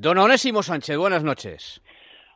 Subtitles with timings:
[0.00, 1.82] Don Onésimo Sánchez, buenas noches.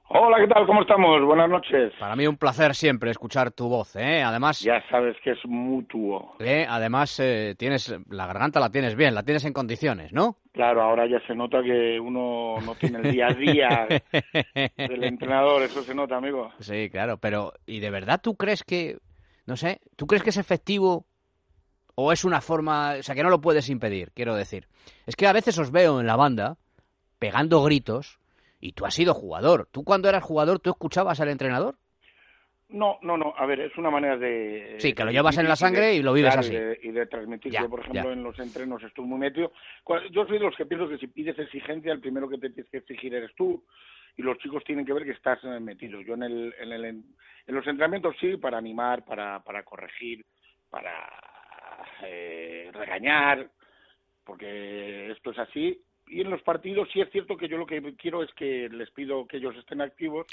[0.09, 0.67] Hola, ¿qué tal?
[0.67, 1.25] ¿Cómo estamos?
[1.25, 1.93] Buenas noches.
[1.97, 4.21] Para mí un placer siempre escuchar tu voz, ¿eh?
[4.21, 4.63] Además...
[4.63, 6.35] Ya sabes que es mutuo.
[6.41, 6.67] ¿eh?
[6.69, 10.39] Además, eh, tienes la garganta la tienes bien, la tienes en condiciones, ¿no?
[10.53, 13.87] Claro, ahora ya se nota que uno no tiene el día a día
[14.77, 16.51] del entrenador, eso se nota, amigo.
[16.59, 18.99] Sí, claro, pero ¿y de verdad tú crees que,
[19.47, 21.07] no sé, tú crees que es efectivo
[21.95, 24.67] o es una forma, o sea, que no lo puedes impedir, quiero decir?
[25.07, 26.57] Es que a veces os veo en la banda
[27.23, 28.19] pegando gritos
[28.59, 29.69] y tú has sido jugador.
[29.71, 31.77] ¿Tú cuando eras jugador, tú escuchabas al entrenador?
[32.69, 33.33] No, no, no.
[33.39, 34.75] A ver, es una manera de...
[34.79, 36.53] Sí, que lo llevas en la sangre y lo vives así.
[36.83, 37.53] Y de, transmitir.
[37.53, 39.53] yo, por ejemplo, en los entrenos estoy muy metido.
[40.11, 42.69] Yo soy de los que pienso que si pides exigencia, el primero que te tienes
[42.73, 43.63] que exigir eres tú.
[44.17, 46.01] Y los chicos tienen que ver que estás eh, metido.
[46.01, 47.05] Yo en, el, en, el, en
[47.47, 50.25] los entrenamientos sí, para animar, para, para corregir,
[50.69, 51.09] para
[52.03, 53.49] eh, regañar,
[54.25, 57.81] porque esto es así y en los partidos sí es cierto que yo lo que
[57.97, 60.27] quiero es que les pido que ellos estén activos.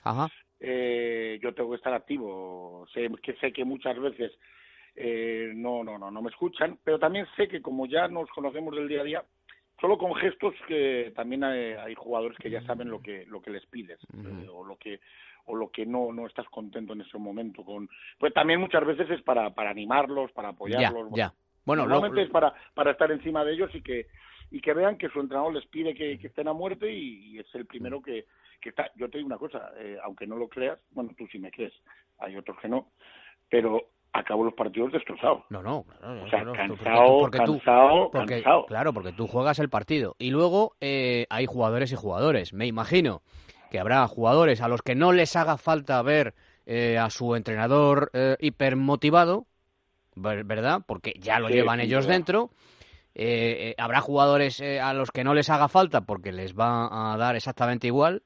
[0.60, 2.86] Eh, yo tengo que estar activo.
[2.94, 4.34] Sé que sé que muchas veces
[4.96, 8.76] eh, no, no, no, no me escuchan, pero también sé que como ya nos conocemos
[8.76, 9.24] del día a día,
[9.80, 13.66] solo con gestos que también hay, jugadores que ya saben lo que lo que les
[13.68, 15.00] pides eh, o lo que
[15.46, 17.88] o lo que no no estás contento en ese momento con
[18.18, 21.08] pues también muchas veces es para para animarlos para apoyarlos.
[21.14, 24.08] ya, bueno normalmente es para para estar encima de ellos y que
[24.52, 27.66] y que vean que su entrenador les pide que, estén a muerte y, es el
[27.66, 28.26] primero que,
[28.62, 28.90] que, está.
[28.96, 31.74] Yo te digo una cosa, eh, aunque no lo creas, bueno, tú sí me crees,
[32.18, 32.92] hay otros que no,
[33.50, 35.44] pero acabo los partidos destrozados.
[35.50, 38.66] No, no, o sea, cansado, cansado, cansado.
[38.66, 40.16] Claro, porque tú juegas el partido.
[40.18, 42.54] Y luego eh, hay jugadores y jugadores.
[42.54, 43.22] Me imagino
[43.70, 46.34] que habrá jugadores a los que no les haga falta ver
[46.66, 49.46] eh, a su entrenador hipermotivado,
[50.16, 50.82] ¿verdad?
[50.88, 52.50] Porque ya lo llevan ellos dentro.
[53.16, 57.14] Eh, eh, habrá jugadores eh, a los que no les haga falta porque les va
[57.14, 58.22] a dar exactamente igual.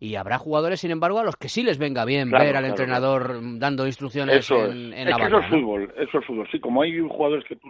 [0.00, 3.40] Y habrá jugadores, sin embargo, a los que sí les venga bien ver al entrenador
[3.58, 5.26] dando instrucciones en, la banda.
[5.26, 6.48] Eso es fútbol, eso es fútbol.
[6.52, 7.68] Sí, como hay jugadores que tú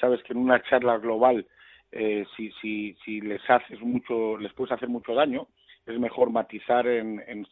[0.00, 1.46] sabes que en una charla global,
[2.34, 5.48] si, si, si les haces mucho, les puedes hacer mucho daño,
[5.84, 7.46] es mejor matizar en, en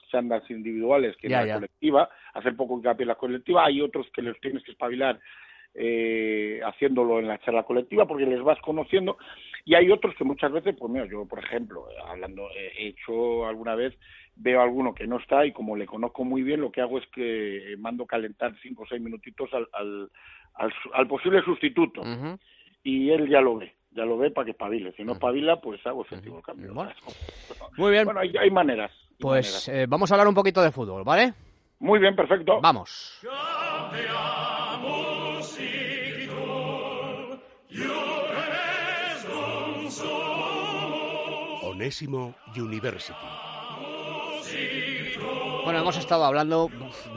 [0.49, 3.67] individuales que en la colectiva, hacer poco hincapié en la colectiva.
[3.67, 5.21] Hay otros que les tienes que espabilar
[5.79, 9.19] eh, haciéndolo en la charla colectiva porque les vas conociendo
[9.65, 13.75] y hay otros que muchas veces, pues mira, yo por ejemplo, hablando, he hecho alguna
[13.75, 13.95] vez,
[14.37, 16.99] veo a alguno que no está y como le conozco muy bien, lo que hago
[16.99, 22.03] es que mando calentar cinco o seis minutitos al, al, al, posible sustituto
[22.83, 24.93] y él ya lo ve ya lo ve para que espabile.
[24.97, 26.75] Si no espabila, pues hago efectivo el cambio.
[27.77, 28.05] Muy bien.
[28.05, 28.93] Bueno, hay, maneras.
[29.19, 31.33] pues Eh, vamos a hablar un poquito de fútbol, ¿vale?
[31.81, 32.61] Muy bien, perfecto.
[32.61, 33.21] Vamos.
[41.77, 43.13] Onésimo University.
[45.63, 46.71] Bueno, hemos estado hablando,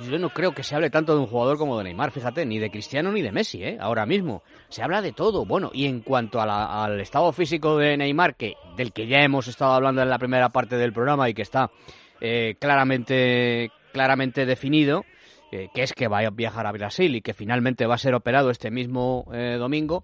[0.10, 2.60] yo no creo que se hable tanto de un jugador como de Neymar, fíjate, ni
[2.60, 3.78] de Cristiano ni de Messi, ¿eh?
[3.80, 4.44] ahora mismo.
[4.68, 5.46] Se habla de todo.
[5.46, 9.72] Bueno, y en cuanto al estado físico de Neymar, que del que ya hemos estado
[9.72, 11.72] hablando en la primera parte del programa y que está
[12.20, 15.06] eh, claramente, claramente definido,
[15.54, 18.14] eh, que es que va a viajar a Brasil y que finalmente va a ser
[18.14, 20.04] operado este mismo eh, domingo,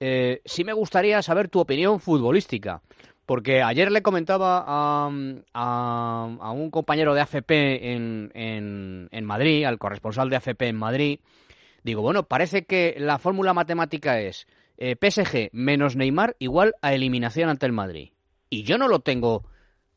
[0.00, 2.82] eh, sí me gustaría saber tu opinión futbolística.
[3.26, 5.08] Porque ayer le comentaba a,
[5.54, 11.20] a, un compañero de AFP en, en, Madrid, al corresponsal de AFP en Madrid,
[11.82, 14.46] digo, bueno, parece que la fórmula matemática es
[14.78, 18.10] PSG menos Neymar igual a eliminación ante el Madrid.
[18.50, 19.44] Y yo no lo tengo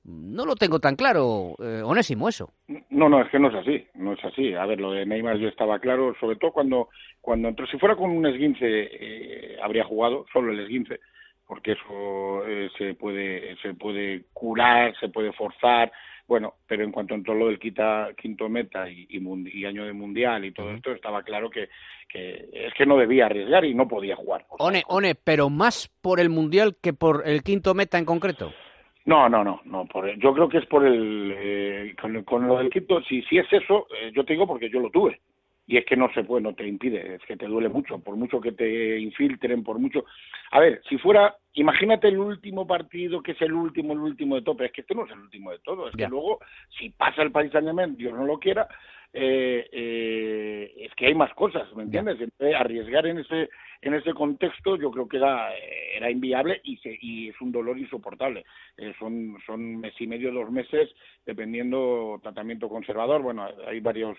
[0.08, 2.50] no lo tengo tan claro, eh, Onésimo, eso.
[2.90, 4.54] No, no, es que no es así, no es así.
[4.54, 6.88] A ver, lo de Neymar yo estaba claro, sobre todo cuando,
[7.20, 11.00] cuando entró, si fuera con un esguince, eh, habría jugado, solo el esguince,
[11.48, 15.92] porque eso eh, se puede se puede curar, se puede forzar,
[16.28, 20.44] bueno, pero en cuanto entró lo del quita, quinto meta y, y, año de mundial
[20.44, 21.70] y todo esto, estaba claro que,
[22.10, 24.46] que, es que no debía arriesgar y no podía jugar.
[24.60, 28.52] One, One, pero más por el mundial que por el quinto meta en concreto.
[29.06, 29.86] No, no, no, no.
[29.86, 31.96] Por, yo creo que es por el eh,
[32.26, 33.02] con, lo del quinto.
[33.04, 35.22] Si si es eso, eh, yo te digo porque yo lo tuve
[35.68, 38.16] y es que no se puede, no te impide, es que te duele mucho, por
[38.16, 40.06] mucho que te infiltren, por mucho.
[40.52, 44.44] A ver, si fuera, imagínate el último partido que es el último, el último de
[44.44, 46.90] todo, pero es que este no es el último de todo, es que luego, si
[46.92, 48.68] pasa el país Saint Dios no lo quiera,
[49.12, 52.18] eh, eh, es que hay más cosas, ¿me entiendes?
[52.56, 53.50] arriesgar en ese
[53.82, 55.50] en ese contexto yo creo que era,
[55.96, 58.44] era inviable y, se, y es un dolor insoportable.
[58.78, 60.90] Eh, son, son mes y medio, dos meses,
[61.26, 63.22] dependiendo tratamiento conservador.
[63.22, 64.18] Bueno, hay varios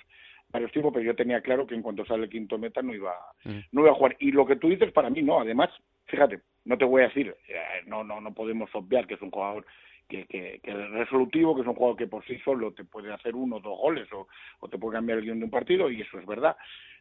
[0.50, 3.14] varios tipos, pero yo tenía claro que en cuanto sale el quinto meta no iba,
[3.44, 3.58] mm.
[3.72, 4.16] no iba a jugar.
[4.18, 5.40] Y lo que tú dices, para mí no.
[5.40, 5.70] Además,
[6.06, 9.30] fíjate, no te voy a decir, eh, no, no, no podemos obviar que es un
[9.30, 9.66] jugador
[10.08, 13.12] que, que, que, es resolutivo, que es un jugador que por sí solo te puede
[13.12, 14.26] hacer uno o dos goles o,
[14.60, 16.56] o te puede cambiar el guion de un partido, y eso es verdad.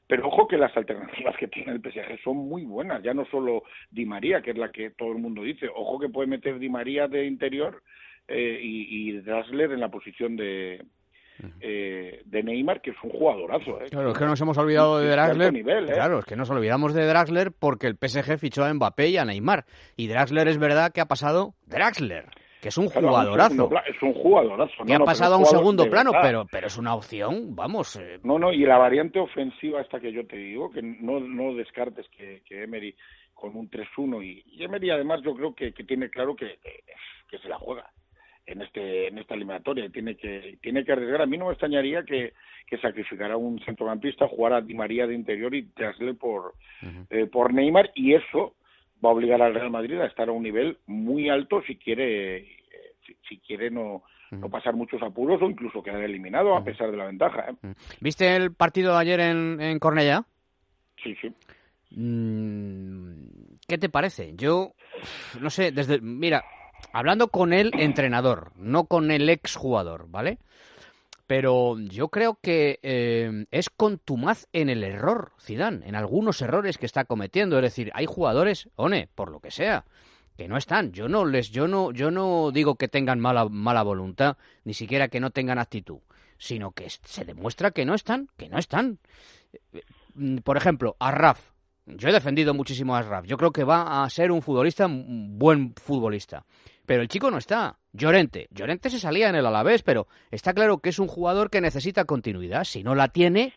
[0.08, 3.64] Pero ojo que las alternativas que tiene el PSG son muy buenas, ya no solo
[3.92, 6.70] Di María, que es la que todo el mundo dice, ojo que puede meter Di
[6.70, 7.82] María de interior
[8.28, 10.82] eh, y, y Drasler en la posición de,
[11.60, 13.82] eh, de Neymar, que es un jugadorazo.
[13.82, 13.86] ¿eh?
[13.90, 15.54] Claro, es que nos hemos olvidado de Draxler.
[15.54, 15.94] Nivel, ¿eh?
[15.94, 19.26] Claro, es que nos olvidamos de Draxler porque el PSG fichó a Mbappé y a
[19.26, 19.66] Neymar.
[19.96, 22.26] Y Draxler es verdad que ha pasado Draxler
[22.62, 23.70] que es un jugadorazo.
[23.86, 24.84] Es un jugadorazo.
[24.86, 27.96] Que ha pasado a un segundo plano, pero, pero es una opción, vamos.
[27.98, 28.20] Eh.
[28.24, 32.08] No, no, y la variante ofensiva esta que yo te digo, que no, no descartes
[32.10, 32.96] que, que Emery
[33.34, 36.58] con un 3-1 y, y, Emery además yo creo que, que tiene claro que,
[37.30, 37.88] que, se la juega
[38.48, 42.04] en este en esta eliminatoria tiene que tiene que arriesgar a mí no me extrañaría
[42.04, 42.34] que,
[42.66, 46.54] que sacrificara un centrocampista jugara a Di María de interior y trasle por
[47.10, 48.56] eh, por Neymar y eso
[49.04, 52.38] va a obligar al Real Madrid a estar a un nivel muy alto si quiere
[52.38, 52.48] eh,
[53.28, 57.06] si, quiere no no pasar muchos apuros o incluso quedar eliminado a pesar de la
[57.06, 57.50] ventaja.
[57.50, 57.74] ¿eh?
[58.02, 60.26] ¿Viste el partido de ayer en, en Cornellá?
[61.02, 61.34] Sí, sí.
[61.92, 64.34] Mm, ¿Qué te parece?
[64.36, 64.74] Yo,
[65.40, 66.02] no sé, desde.
[66.02, 66.44] Mira,
[66.92, 70.40] hablando con el entrenador, no con el exjugador, ¿vale?
[71.28, 76.86] Pero yo creo que eh, es contumaz en el error, Zidane, en algunos errores que
[76.86, 77.58] está cometiendo.
[77.58, 79.84] Es decir, hay jugadores, one, por lo que sea,
[80.38, 80.94] que no están.
[80.94, 85.10] Yo no les, yo no, yo no digo que tengan mala, mala voluntad, ni siquiera
[85.10, 86.00] que no tengan actitud,
[86.38, 89.00] sino que se demuestra que no están, que no están.
[90.46, 91.57] Por ejemplo, Arraf.
[91.88, 93.26] Yo he defendido muchísimo a Arraf.
[93.26, 96.46] Yo creo que va a ser un futbolista, un buen futbolista.
[96.86, 97.78] Pero el chico no está.
[97.94, 98.48] Llorente.
[98.52, 102.06] Llorente se salía en el Alavés, pero está claro que es un jugador que necesita
[102.06, 102.66] continuidad.
[102.66, 103.54] Si no la tiene,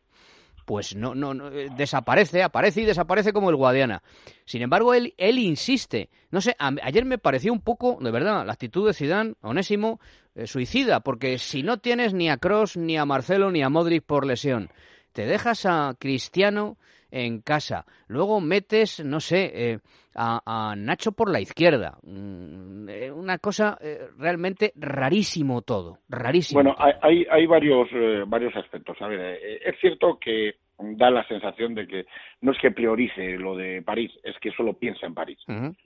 [0.64, 4.02] pues no, no, eh, desaparece, aparece y desaparece como el Guadiana.
[4.44, 6.10] Sin embargo, él, él insiste.
[6.30, 9.98] No sé, ayer me pareció un poco, de verdad, la actitud de Zidane, Onésimo,
[10.36, 14.04] eh, suicida, porque si no tienes ni a Cross, ni a Marcelo, ni a Modric
[14.04, 14.70] por lesión,
[15.12, 16.78] te dejas a Cristiano
[17.10, 19.78] en casa, luego metes, no sé, eh,
[20.14, 21.98] a, Nacho por la izquierda.
[22.02, 26.62] Mm, eh, una cosa eh, realmente rarísimo todo, rarísimo.
[26.62, 28.96] Bueno, hay, hay varios, eh, varios aspectos.
[29.00, 32.06] A ver, es cierto que da la sensación de que
[32.40, 35.38] no es que priorice lo de París, es que solo piensa en París.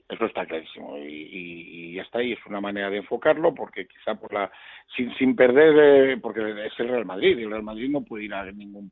[0.07, 0.97] Eso está clarísimo.
[0.97, 4.51] Y, está ahí, es una manera de enfocarlo, porque quizá por la
[4.95, 8.33] sin, sin perder, porque es el Real Madrid, y el Real Madrid no puede ir
[8.33, 8.91] a ningún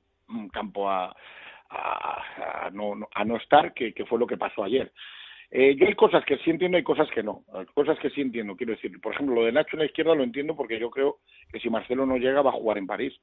[0.52, 1.16] campo a,
[1.74, 4.92] a, no, a no estar, que, que fue lo que pasó ayer.
[5.56, 7.44] Eh, yo hay cosas que sí entiendo y cosas que no.
[7.76, 9.00] Cosas que sí entiendo, quiero decir.
[9.00, 11.20] Por ejemplo, lo de Nacho en la izquierda lo entiendo porque yo creo
[11.52, 13.14] que si Marcelo no llega va a jugar en París.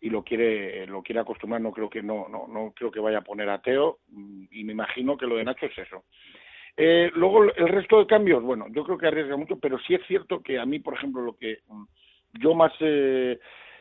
[0.00, 3.18] Y lo quiere lo quiere acostumbrar, no creo que no no no creo que vaya
[3.18, 4.00] a poner a Teo
[4.50, 6.04] y me imagino que lo de Nacho es eso.
[6.76, 10.04] Eh, luego el resto de cambios, bueno, yo creo que arriesga mucho, pero sí es
[10.08, 11.60] cierto que a mí, por ejemplo, lo que
[12.32, 13.38] yo más eh,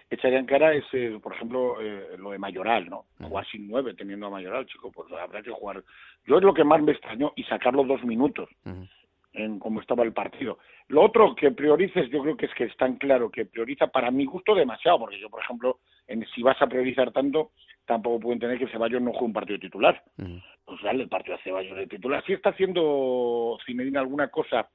[0.10, 3.06] echaría en cara es, eh, por ejemplo, eh, lo de Mayoral, ¿no?
[3.20, 5.84] Jugar sin nueve teniendo a Mayoral, chico, pues habrá que jugar.
[6.26, 8.50] Yo es lo que más me extrañó y sacarlo dos minutos
[9.34, 10.60] en cómo estaba el partido.
[10.88, 14.12] Lo otro que priorices, yo creo que es que es tan claro que prioriza para
[14.12, 17.52] mi gusto demasiado, porque yo, por ejemplo, en, si vas a priorizar tanto,
[17.86, 20.04] tampoco puedo entender que Ceballos no juegue un partido titular.
[20.66, 22.24] Pues dale el partido a Ceballos de titular.
[22.26, 24.70] Si está haciendo Zinedine alguna cosa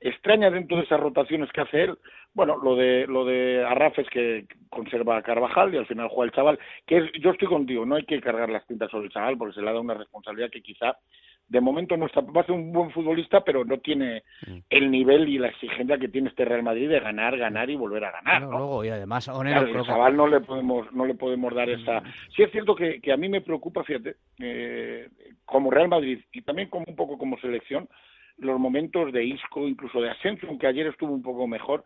[0.00, 1.98] extraña dentro de esas rotaciones que hace él,
[2.34, 6.30] bueno, lo de lo de Arraf es que conserva a Carvajal y al final juega
[6.30, 9.12] el chaval, que es, yo estoy contigo, no hay que cargar las tintas sobre el
[9.12, 10.96] chaval porque se le da una responsabilidad que quizá
[11.48, 14.58] de momento no está, va a ser un buen futbolista, pero no tiene mm.
[14.68, 18.04] el nivel y la exigencia que tiene este Real Madrid de ganar, ganar y volver
[18.04, 18.42] a ganar.
[18.42, 18.50] ¿no?
[18.50, 22.00] Luego, y además, el chaval no le podemos, no le podemos dar esa.
[22.00, 22.04] Mm.
[22.34, 25.08] Sí es cierto que, que a mí me preocupa, fíjate, eh,
[25.44, 27.88] como Real Madrid y también como un poco como selección,
[28.38, 31.84] los momentos de Isco, incluso de Asensio, aunque ayer estuvo un poco mejor,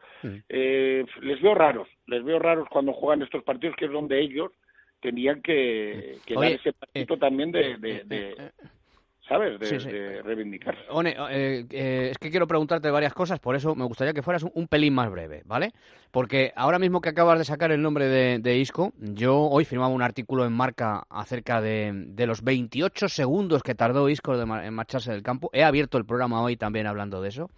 [0.49, 4.51] eh, les veo raros, les veo raros cuando juegan estos partidos, que es donde ellos
[5.01, 7.79] tenían que, dar ese partido eh, también de,
[8.11, 8.51] eh,
[9.31, 9.61] ¿sabes?
[9.61, 10.77] De, reivindicar.
[11.05, 14.67] Eh, eh, es que quiero preguntarte varias cosas, por eso me gustaría que fueras un,
[14.67, 15.73] pelín más breve, ¿vale?
[16.11, 20.03] Porque ahora mismo que acabas de sacar el nombre de, Isco, yo hoy firmaba un
[20.03, 25.49] artículo en Marca acerca de, los 28 segundos que tardó Isco en marcharse del campo.
[25.53, 27.51] He abierto el programa hoy también hablando de eso.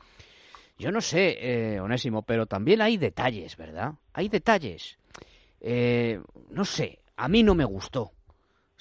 [0.79, 3.95] Yo no sé, eh, Onésimo, pero también hay detalles, ¿verdad?
[4.13, 4.99] Hay detalles.
[6.51, 8.13] no sé, a mí no me gustó.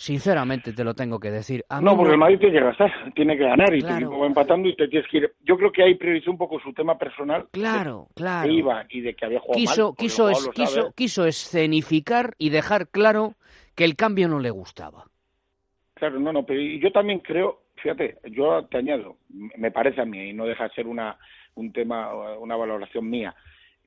[0.01, 1.63] Sinceramente te lo tengo que decir.
[1.79, 4.75] no, porque el Madrid tiene que gastar, tiene que ganar y te va empatando y
[4.75, 5.31] te tienes que ir.
[5.45, 7.47] Yo creo que ahí priorizó un poco su tema personal.
[7.51, 8.51] Claro, claro.
[8.51, 9.95] iba y de que había jugado quiso, mal.
[9.97, 13.35] Quiso, quiso, quiso escenificar y dejar claro
[13.75, 15.05] que el cambio no le gustaba.
[15.93, 20.29] Claro, no, no, pero yo también creo, fíjate, yo te añado, me parece a mí,
[20.29, 21.15] y no deja de ser una,
[21.53, 23.35] un tema, una valoración mía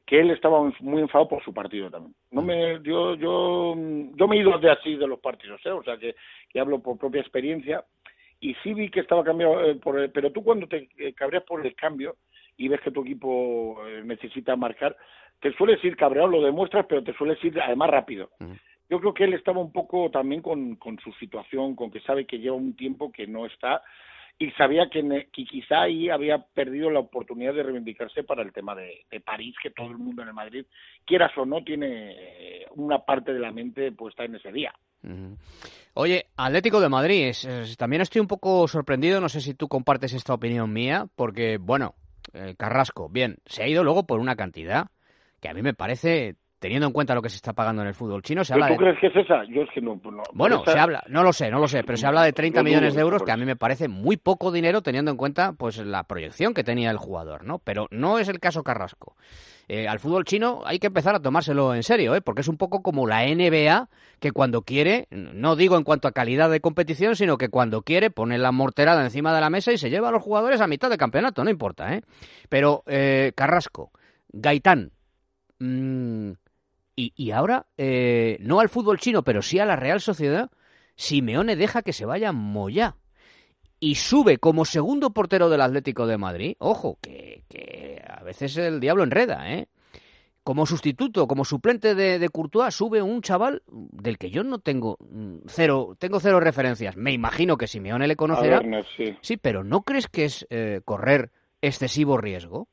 [0.06, 2.14] que él estaba muy enfadado por su partido también.
[2.30, 3.74] No me, yo, yo,
[4.14, 5.70] yo me he ido de así de los partidos, ¿eh?
[5.70, 6.14] o sea que,
[6.50, 7.84] que hablo por propia experiencia
[8.40, 11.64] y sí vi que estaba cambiado, eh, por, pero tú cuando te eh, cabreas por
[11.66, 12.16] el cambio
[12.56, 14.96] y ves que tu equipo eh, necesita marcar,
[15.40, 18.30] te sueles ir cabreado, lo demuestras, pero te sueles ir además rápido.
[18.90, 22.26] Yo creo que él estaba un poco también con, con su situación, con que sabe
[22.26, 23.82] que lleva un tiempo que no está
[24.38, 29.06] y sabía que, quizá ahí había perdido la oportunidad de reivindicarse para el tema de,
[29.24, 30.66] París, que todo el mundo en el Madrid,
[31.04, 34.74] quieras o no, tiene una parte de la mente puesta en ese día.
[35.94, 37.32] Oye, Atlético de Madrid,
[37.78, 41.94] también estoy un poco sorprendido, no sé si tú compartes esta opinión mía, porque, bueno,
[42.32, 44.88] eh, Carrasco, bien, se ha ido luego por una cantidad
[45.40, 47.94] que a mí me parece teniendo en cuenta lo que se está pagando en el
[47.94, 49.44] fútbol chino, se habla ¿Tú crees que es esa?
[49.44, 50.00] Yo es que no.
[50.32, 52.94] bueno, se habla, no lo sé, no lo sé, pero se habla de 30 millones
[52.94, 56.04] de euros, que a mí me parece muy poco dinero teniendo en cuenta pues la
[56.04, 57.58] proyección que tenía el jugador, ¿no?
[57.58, 59.14] Pero no es el caso Carrasco.
[59.68, 62.22] Eh, al fútbol chino hay que empezar a tomárselo en serio, ¿eh?
[62.22, 66.12] porque es un poco como la NBA, que cuando quiere, no digo en cuanto a
[66.12, 69.76] calidad de competición, sino que cuando quiere pone la morterada encima de la mesa y
[69.76, 72.00] se lleva a los jugadores a mitad de campeonato, no importa, ¿eh?
[72.48, 73.90] Pero eh, Carrasco,
[74.32, 74.92] Gaitán,
[75.58, 76.32] mmm,
[76.96, 80.50] y, ahora, eh, no al fútbol chino, pero sí a la Real Sociedad,
[80.96, 82.96] Simeone deja que se vaya Moyá.
[83.80, 86.56] Y sube como segundo portero del Atlético de Madrid.
[86.58, 89.66] Ojo, que, que a veces el diablo enreda, ¿eh?
[90.42, 94.98] Como sustituto, como suplente de, de, Courtois, sube un chaval del que yo no tengo
[95.00, 96.96] mm, cero, tengo cero referencias.
[96.96, 98.60] Me imagino que Simeone le conocerá.
[98.96, 99.16] sí.
[99.20, 99.36] sí.
[99.38, 101.30] pero ¿no crees que es eh, correr
[101.62, 102.68] excesivo riesgo?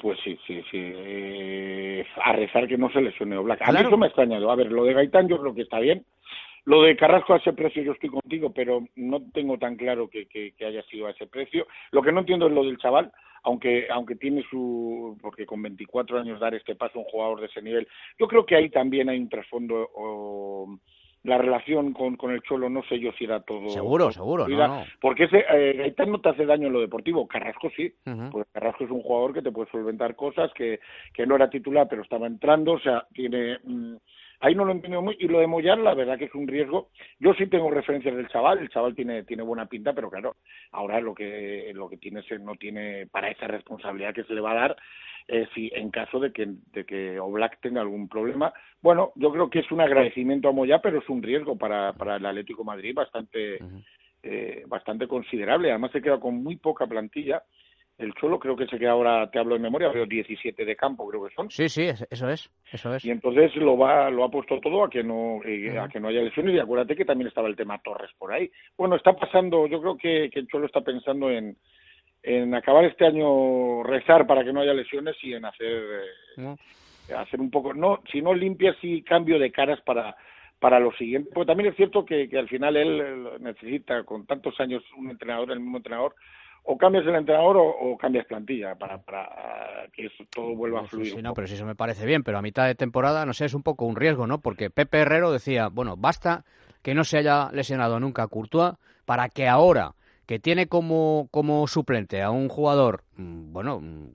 [0.00, 0.78] Pues sí, sí, sí.
[0.78, 1.79] Eh,
[2.22, 3.62] a rezar que no se lesione Oblak.
[3.62, 4.50] A mí eso me ha extrañado.
[4.50, 6.04] A ver, lo de Gaitán yo creo que está bien.
[6.64, 10.26] Lo de Carrasco a ese precio yo estoy contigo, pero no tengo tan claro que,
[10.26, 11.66] que, haya sido a ese precio.
[11.90, 13.10] Lo que no entiendo es lo del chaval,
[13.42, 15.16] aunque aunque tiene su...
[15.22, 17.88] porque con 24 años dar este paso a un jugador de ese nivel,
[18.18, 19.88] yo creo que ahí también hay un trasfondo...
[19.94, 20.78] O,
[21.22, 23.68] la relación con, con el Cholo, no sé yo si era todo.
[23.70, 27.70] Seguro, seguro, no, Porque ese, eh, Gaitán no te hace daño en lo deportivo, Carrasco
[27.76, 27.92] sí,
[28.30, 30.80] pues Carrasco es un jugador que te puede solventar cosas, que,
[31.12, 33.58] que no era titular pero estaba entrando, o sea, tiene.
[33.64, 33.96] Mm,
[34.40, 35.16] ahí no lo entiendo muy.
[35.18, 36.88] Y lo de Mollar, la verdad que es un riesgo.
[37.18, 40.36] Yo sí tengo referencias del chaval, el chaval tiene, tiene buena pinta, pero claro,
[40.72, 44.52] ahora lo que, lo que tiene no tiene para esa responsabilidad que se le va
[44.52, 44.76] a dar
[45.32, 48.52] eh, si en caso de que, de que Oblak tenga algún problema.
[48.82, 52.16] Bueno, yo creo que es un agradecimiento a Moya, pero es un riesgo para, para
[52.16, 53.60] el Atlético Madrid bastante,
[54.24, 55.70] eh, bastante considerable.
[55.70, 57.44] Además se queda con muy poca plantilla.
[57.96, 61.06] El Cholo creo que se queda ahora, te hablo de memoria, veo 17 de campo
[61.06, 61.48] creo que son.
[61.48, 63.04] Sí, sí, eso es, eso es.
[63.04, 66.08] Y entonces lo va, lo ha puesto todo a que no, eh, a que no
[66.08, 68.50] haya lesiones y acuérdate que también estaba el tema Torres por ahí.
[68.76, 71.56] Bueno, está pasando, yo creo que, que el Cholo está pensando en,
[72.22, 75.82] en acabar este año rezar para que no haya lesiones y en hacer
[76.36, 76.56] eh,
[77.16, 80.16] hacer un poco no si no limpias y cambio de caras para
[80.58, 84.58] para lo siguiente porque también es cierto que, que al final él necesita con tantos
[84.60, 86.14] años un entrenador el mismo entrenador
[86.64, 91.14] o cambias el entrenador o, cambias plantilla para, para que eso todo vuelva a fluir.
[91.14, 93.46] Sí, no, pero sí, eso me parece bien, pero a mitad de temporada, no sé,
[93.46, 94.40] es un poco un riesgo, ¿no?
[94.40, 96.44] Porque Pepe Herrero decía, bueno, basta
[96.82, 98.74] que no se haya lesionado nunca Courtois
[99.04, 99.92] para que ahora
[100.30, 104.10] que tiene como, como suplente a un jugador, mm, bueno, mm,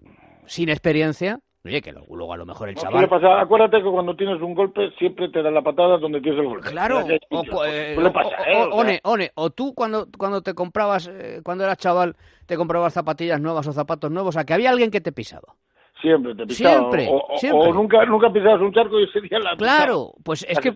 [0.46, 3.10] sin experiencia, Oye, que luego a lo mejor el chaval...
[3.10, 6.48] Pasa, acuérdate que cuando tienes un golpe siempre te dan la patada donde tienes el
[6.48, 6.70] golpe.
[6.70, 9.00] Claro, o, eh, ¿eh?
[9.04, 13.68] one, o tú cuando, cuando te comprabas, eh, cuando eras chaval, te comprabas zapatillas nuevas
[13.68, 15.56] o zapatos nuevos, o sea, que había alguien que te pisaba.
[16.02, 16.78] Siempre te pisaba.
[16.92, 17.70] Siempre, o, siempre.
[17.70, 20.74] o nunca, nunca pisabas un charco y ese día la Claro, pues es que...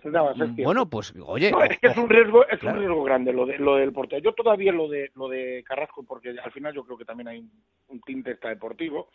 [0.62, 1.52] bueno, pues, oye...
[1.68, 4.22] es que es un riesgo, es un riesgo grande lo, de, lo del portero.
[4.22, 7.44] Yo todavía lo de, lo de Carrasco, porque al final yo creo que también hay
[7.88, 9.10] un, tinte extra deportivo,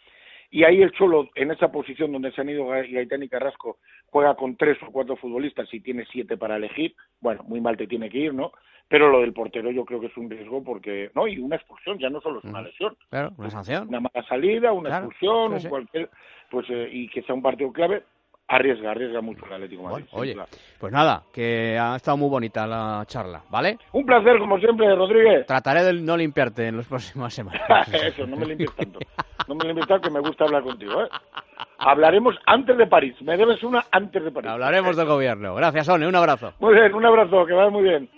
[0.51, 4.35] y ahí el Cholo, en esa posición donde se han ido Gaitán y Carrasco, juega
[4.35, 6.95] con tres o cuatro futbolistas y tiene siete para elegir.
[7.19, 8.51] Bueno, muy mal te tiene que ir, ¿no?
[8.87, 11.97] Pero lo del portero yo creo que es un riesgo porque, no, y una expulsión,
[11.97, 12.95] ya no solo es una lesión.
[13.09, 13.87] Claro, una sanción.
[13.87, 16.09] Una mala salida, una expulsión, cualquier,
[16.51, 18.03] pues, eh, y que sea un partido clave,
[18.47, 20.05] arriesga, arriesga mucho el Atlético Madrid.
[20.11, 20.35] oye,
[20.79, 23.79] pues nada, que ha estado muy bonita la charla, ¿vale?
[23.91, 25.47] Un placer, como siempre, Rodríguez.
[25.47, 27.61] Trataré de no limpiarte en las próximas semanas.
[27.91, 28.99] Eso, no me limpies tanto.
[29.47, 31.09] No me tanto, que me gusta hablar contigo, ¿eh?
[31.77, 33.15] Hablaremos antes de París.
[33.21, 34.49] Me debes una antes de París.
[34.49, 35.53] Hablaremos del gobierno.
[35.55, 36.07] Gracias, One.
[36.07, 36.53] Un abrazo.
[36.59, 37.45] Muy bien, un abrazo.
[37.45, 38.09] Que vaya muy bien.